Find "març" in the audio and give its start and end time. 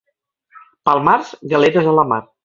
1.09-1.33